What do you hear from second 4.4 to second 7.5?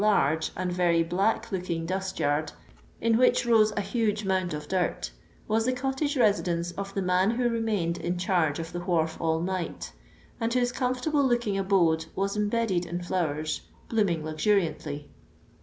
of dirt, was the cottage residence of the man who